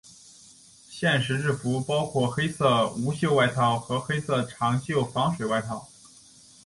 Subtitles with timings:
[0.89, 5.87] 现时制服包括黑色无袖外套和黑色长袖防水外套。